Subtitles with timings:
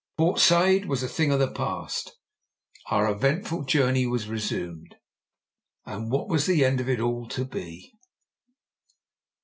[0.17, 2.17] Port Said was a thing of the past.
[2.89, 4.95] Our eventful journey was resumed
[5.85, 7.93] what was the end of it all to be?